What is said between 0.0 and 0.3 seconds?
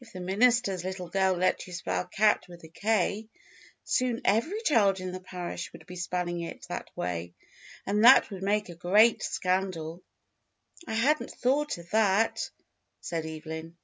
If the